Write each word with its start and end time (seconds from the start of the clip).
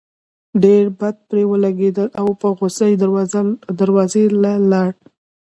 ډېر 0.63 0.85
بد 0.99 1.15
پرې 1.27 1.43
ولګېدل 1.51 2.07
او 2.19 2.27
پۀ 2.39 2.49
غصه 2.59 2.87
دروازې 3.79 4.23
له 4.41 4.53
لاړه 4.71 4.93